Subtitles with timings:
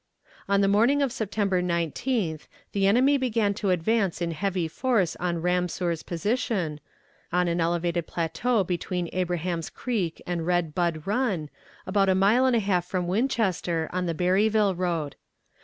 [0.49, 5.43] On the morning of September 19th, the enemy began to advance in heavy force on
[5.43, 6.79] Ramseur's position,
[7.31, 11.51] on an elevated plateau between Abraham's Creek and Red Bud Run,
[11.85, 15.17] about a mile and a half from Winchester, on the Berryville road.